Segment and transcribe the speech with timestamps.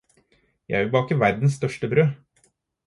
[0.73, 2.13] Jeg vil bake verdens største brød